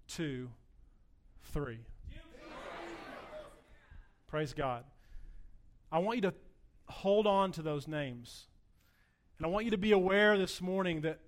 [0.07, 0.49] two,
[1.51, 1.79] three.
[4.27, 4.83] Praise God.
[5.91, 6.33] I want you to
[6.89, 8.47] hold on to those names.
[9.37, 11.19] And I want you to be aware this morning that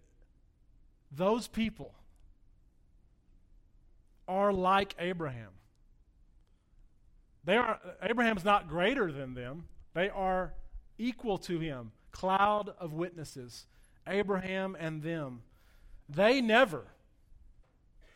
[1.11, 1.93] those people
[4.27, 5.51] are like Abraham.
[7.43, 9.65] They are Abraham's not greater than them.
[9.93, 10.53] They are
[10.97, 11.91] equal to him.
[12.11, 13.65] Cloud of witnesses.
[14.07, 15.41] Abraham and them.
[16.07, 16.85] They never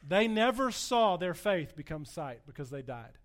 [0.08, 3.18] they never saw their faith become sight because they died.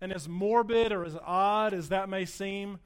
[0.00, 2.78] And as morbid or as odd as that may seem,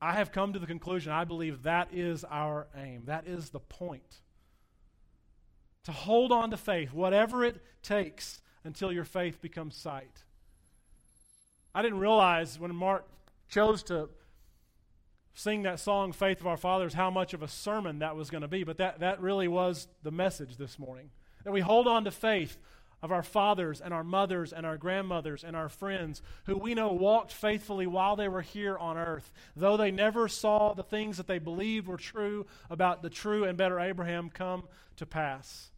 [0.00, 3.04] I have come to the conclusion I believe that is our aim.
[3.06, 4.20] That is the point
[5.84, 10.24] to hold on to faith, whatever it takes, until your faith becomes sight.
[11.74, 13.06] I didn't realize when Mark
[13.48, 14.08] chose to
[15.34, 18.42] sing that song, Faith of Our Fathers, how much of a sermon that was going
[18.42, 21.10] to be, but that, that really was the message this morning.
[21.44, 22.56] That we hold on to faith
[23.04, 26.90] of our fathers and our mothers and our grandmothers and our friends who we know
[26.90, 31.26] walked faithfully while they were here on earth, though they never saw the things that
[31.26, 34.62] they believed were true about the true and better Abraham come
[34.96, 35.70] to pass.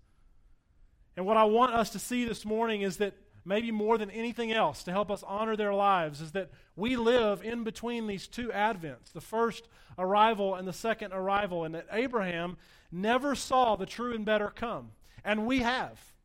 [1.17, 3.15] And what I want us to see this morning is that
[3.45, 7.43] maybe more than anything else to help us honor their lives is that we live
[7.43, 9.67] in between these two advents the first
[9.99, 12.57] arrival and the second arrival and that abraham
[12.91, 14.91] never saw the true and better come
[15.25, 16.16] and we have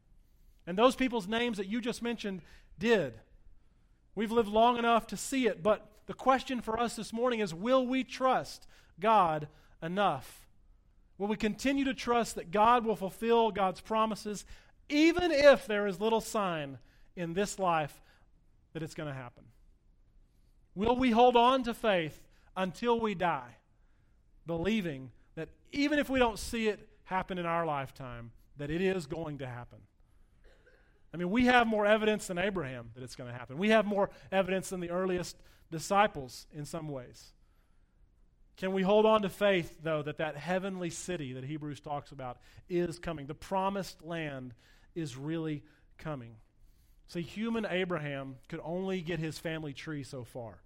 [0.68, 2.42] and those people's names that you just mentioned
[2.80, 3.14] did
[4.16, 7.54] we've lived long enough to see it but the question for us this morning is
[7.54, 8.68] will we trust
[9.00, 9.48] god
[9.82, 10.48] enough
[11.18, 14.46] will we continue to trust that god will fulfill god's promises
[14.92, 16.78] even if there is little sign
[17.16, 18.02] in this life
[18.74, 19.44] that it's going to happen?
[20.76, 22.20] Will we hold on to faith
[22.56, 23.58] until we die,
[24.46, 29.06] believing that even if we don't see it happen in our lifetime, that it is
[29.06, 29.80] going to happen?
[31.14, 33.58] I mean, we have more evidence than Abraham that it's going to happen.
[33.58, 35.36] We have more evidence than the earliest
[35.70, 37.34] disciples in some ways.
[38.58, 42.38] Can we hold on to faith, though, that that heavenly city that Hebrews talks about
[42.70, 43.26] is coming?
[43.26, 44.54] The promised land
[44.94, 45.64] is really
[45.98, 46.36] coming.
[47.08, 50.62] See, human Abraham could only get his family tree so far.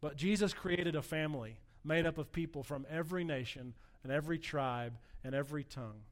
[0.00, 4.98] But Jesus created a family made up of people from every nation and every tribe
[5.24, 6.02] and every tongue.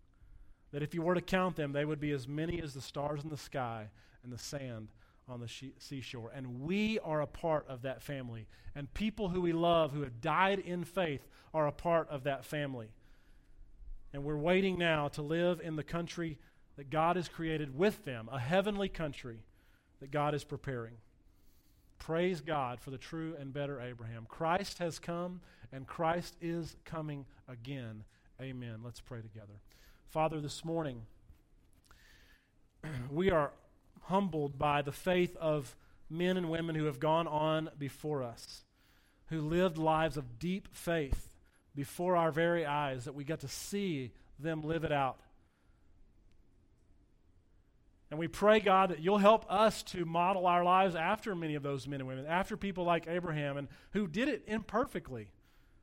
[0.72, 3.24] That if you were to count them, they would be as many as the stars
[3.24, 3.88] in the sky
[4.22, 4.88] and the sand
[5.28, 6.30] on the she- seashore.
[6.34, 8.46] And we are a part of that family.
[8.74, 12.44] And people who we love, who have died in faith, are a part of that
[12.44, 12.88] family.
[14.12, 16.38] And we're waiting now to live in the country
[16.76, 19.42] that God has created with them, a heavenly country
[20.00, 20.94] that God is preparing.
[21.98, 24.26] Praise God for the true and better Abraham.
[24.28, 25.40] Christ has come
[25.72, 28.04] and Christ is coming again.
[28.40, 28.80] Amen.
[28.82, 29.54] Let's pray together.
[30.10, 31.02] Father, this morning,
[33.12, 33.52] we are
[34.02, 35.76] humbled by the faith of
[36.10, 38.64] men and women who have gone on before us,
[39.28, 41.28] who lived lives of deep faith
[41.76, 45.20] before our very eyes, that we got to see them live it out.
[48.10, 51.62] And we pray, God, that you'll help us to model our lives after many of
[51.62, 55.28] those men and women, after people like Abraham, and who did it imperfectly.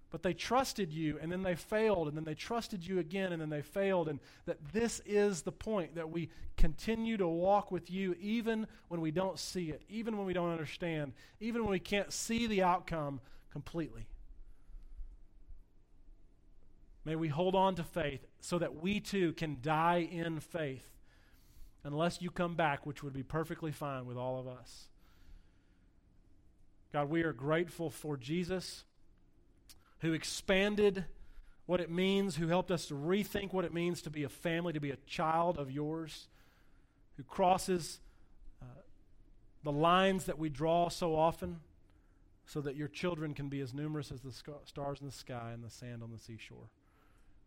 [0.09, 3.41] But they trusted you, and then they failed, and then they trusted you again, and
[3.41, 4.07] then they failed.
[4.07, 9.01] And that this is the point that we continue to walk with you even when
[9.01, 12.63] we don't see it, even when we don't understand, even when we can't see the
[12.63, 13.19] outcome
[13.51, 14.07] completely.
[17.03, 20.87] May we hold on to faith so that we too can die in faith
[21.83, 24.89] unless you come back, which would be perfectly fine with all of us.
[26.91, 28.83] God, we are grateful for Jesus
[29.99, 31.05] who expanded
[31.65, 34.73] what it means, who helped us to rethink what it means to be a family,
[34.73, 36.27] to be a child of yours,
[37.17, 37.99] who crosses
[38.61, 38.65] uh,
[39.63, 41.59] the lines that we draw so often
[42.45, 45.51] so that your children can be as numerous as the sc- stars in the sky
[45.53, 46.69] and the sand on the seashore.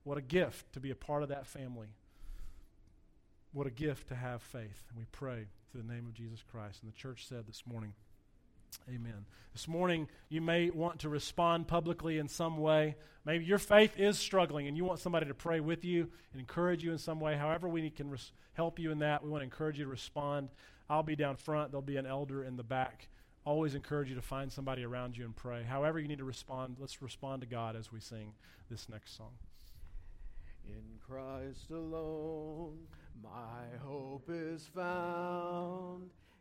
[0.04, 1.88] What a gift to be a part of that family.
[3.52, 4.84] What a gift to have faith.
[4.90, 6.82] And we pray through the name of Jesus Christ.
[6.82, 7.94] And the church said this morning,
[8.88, 9.24] Amen.
[9.52, 12.96] This morning, you may want to respond publicly in some way.
[13.24, 16.82] Maybe your faith is struggling and you want somebody to pray with you and encourage
[16.82, 17.36] you in some way.
[17.36, 19.22] However, we can res- help you in that.
[19.22, 20.48] We want to encourage you to respond.
[20.88, 23.08] I'll be down front, there'll be an elder in the back.
[23.44, 25.62] Always encourage you to find somebody around you and pray.
[25.62, 28.32] However, you need to respond, let's respond to God as we sing
[28.70, 29.32] this next song.
[30.66, 32.78] In Christ alone,
[33.22, 36.10] my hope is found.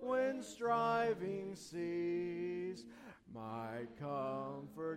[0.00, 2.84] when striving cease.
[3.34, 4.96] My comforter,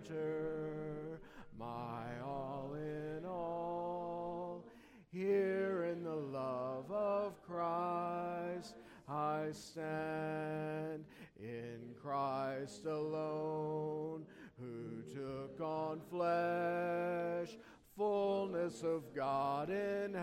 [1.58, 4.66] my all in all.
[5.12, 8.76] Here in the love of Christ
[9.10, 11.04] I stand,
[11.38, 14.26] in Christ alone,
[14.58, 17.58] who took on flesh,
[17.98, 20.14] fullness of God in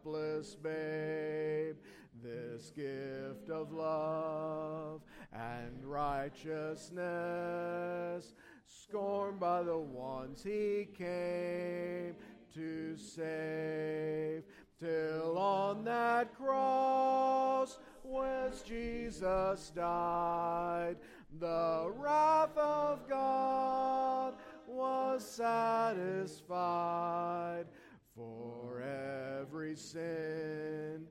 [0.00, 1.76] helpless babe
[2.22, 5.02] this gift of love
[5.32, 8.34] and righteousness,
[8.66, 12.14] scorned by the ones he came
[12.54, 14.42] to save,
[14.80, 20.96] till on that cross was Jesus died,
[21.38, 24.34] the wrath of God
[24.66, 27.66] was satisfied
[28.14, 31.06] for every sin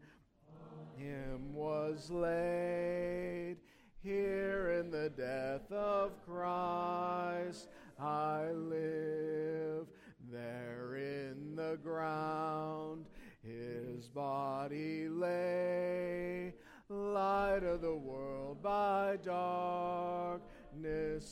[0.98, 3.58] him was laid.
[4.04, 7.68] Here in the death of Christ
[8.00, 9.88] I live.
[10.32, 13.06] There in the ground
[13.44, 16.54] his body lay.
[16.90, 20.42] Light of the world by darkness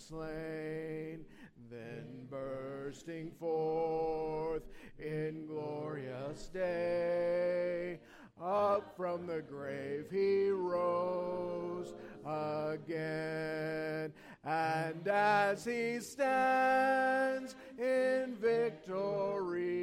[0.10, 1.26] slain.
[1.70, 4.64] Then bursting forth
[5.00, 8.00] in glorious day
[8.46, 11.94] up from the grave he rose
[12.24, 14.14] again.
[14.44, 19.82] And as he stands in victory,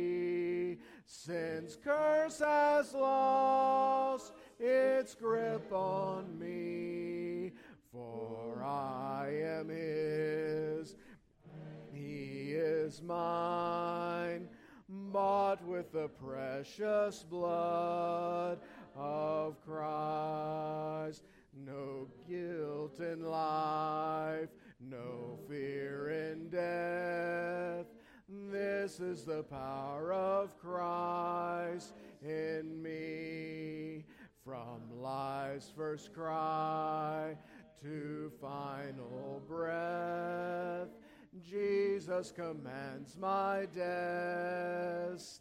[1.06, 7.50] sin's curse has lost its grip on me.
[7.90, 10.94] For I am his,
[11.92, 14.48] he is mine
[14.93, 18.59] bought with the precious blood
[18.95, 21.24] of Christ.
[21.55, 24.49] No guilt in life,
[24.80, 27.86] no fear in death.
[28.28, 34.05] This is the power of Christ in me.
[34.45, 37.36] From life's first cry
[37.82, 40.88] to final breath
[41.41, 45.33] Jesus commands my destiny.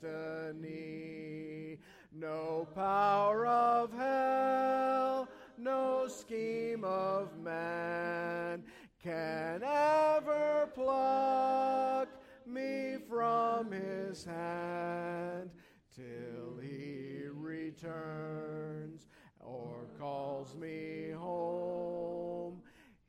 [2.13, 5.27] No power of hell,
[5.57, 8.63] no scheme of man
[9.03, 12.07] can ever pluck
[12.45, 15.49] me from his hand
[15.93, 19.07] till he returns
[19.39, 22.10] or calls me home.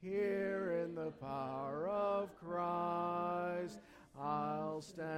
[0.03, 3.79] Here in the power of Christ,
[4.21, 5.09] I'll stand.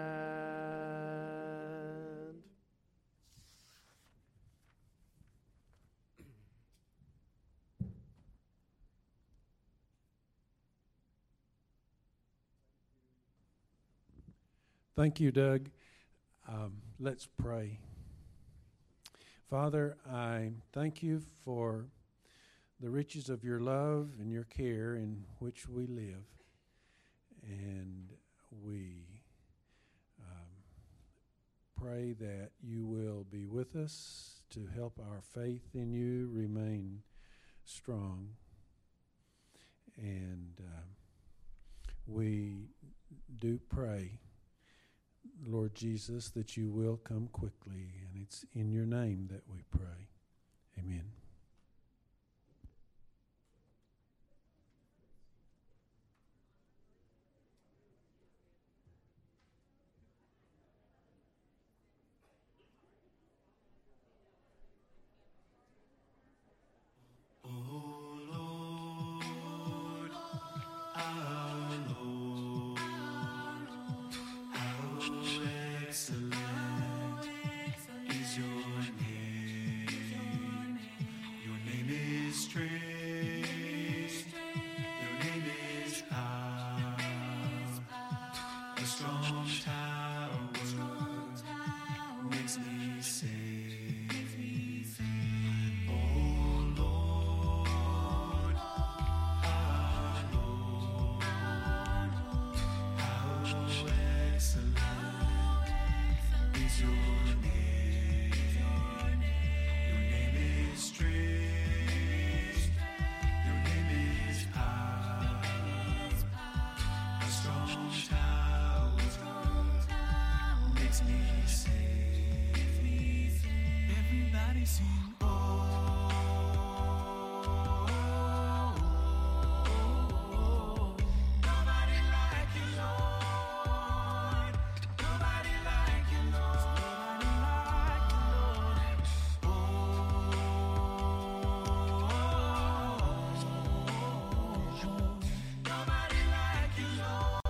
[14.95, 15.71] Thank you, Doug.
[16.47, 17.79] Um, let's pray.
[19.49, 21.87] Father, I thank you for
[22.85, 26.27] the riches of your love and your care in which we live.
[27.43, 28.11] And
[28.63, 29.07] we
[30.21, 30.51] um,
[31.81, 37.01] pray that you will be with us to help our faith in you remain
[37.65, 38.29] strong.
[39.97, 40.83] And uh,
[42.07, 42.69] we
[43.39, 44.19] do pray,
[45.47, 47.95] Lord Jesus, that you will come quickly.
[48.03, 50.11] And it's in your name that we pray.
[50.79, 51.24] Amen.